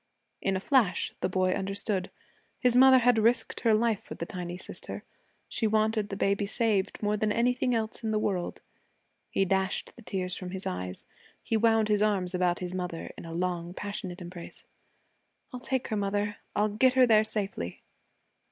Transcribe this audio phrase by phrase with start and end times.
[0.41, 2.09] In a flash, the boy understood.
[2.57, 5.03] His mother had risked her life for the tiny sister.
[5.47, 8.63] She wanted the baby saved more than anything in the world.
[9.29, 11.05] He dashed the tears from his eyes.
[11.43, 14.65] He wound his arms about his mother in a long passionate embrace.
[15.53, 17.83] 'I'll take her, mother; I'll get her there safely.'